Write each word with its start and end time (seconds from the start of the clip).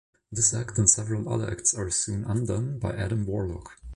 This 0.31 0.51
act 0.55 0.79
and 0.79 0.89
several 0.89 1.31
other 1.31 1.47
acts 1.51 1.75
are 1.75 1.91
soon 1.91 2.23
undone 2.23 2.79
by 2.79 2.93
Adam 2.95 3.23
Warlock. 3.27 3.77